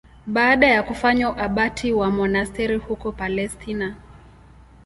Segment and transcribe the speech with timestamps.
[0.27, 3.95] Baada ya kufanywa abati wa monasteri huko Palestina.